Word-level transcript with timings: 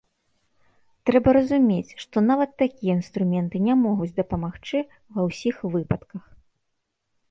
Трэба 1.09 1.29
разумець, 1.37 1.91
што 2.05 2.17
нават 2.31 2.57
такія 2.63 2.91
інструменты 3.03 3.57
не 3.69 3.75
могуць 3.85 4.13
дапамагчы 4.19 4.77
ва 5.13 5.21
ўсіх 5.31 5.55
выпадках. 5.79 6.23